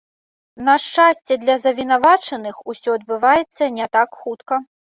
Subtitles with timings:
[0.69, 4.61] На шчасце для завінавачаных, усё адбываецца не так хутка.